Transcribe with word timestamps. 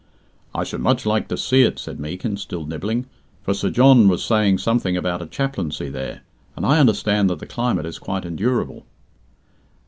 "I 0.55 0.63
should 0.63 0.81
much 0.81 1.05
like 1.05 1.27
to 1.27 1.37
see 1.37 1.61
it," 1.61 1.77
said 1.77 1.99
Meekin, 1.99 2.35
still 2.35 2.65
nibbling, 2.65 3.05
"for 3.43 3.53
Sir 3.53 3.69
John 3.69 4.07
was 4.07 4.23
saying 4.25 4.57
something 4.57 4.97
about 4.97 5.21
a 5.21 5.27
chaplaincy 5.27 5.89
there, 5.89 6.21
and 6.55 6.65
I 6.65 6.79
understand 6.79 7.29
that 7.29 7.37
the 7.37 7.45
climate 7.45 7.85
is 7.85 7.99
quite 7.99 8.25
endurable." 8.25 8.87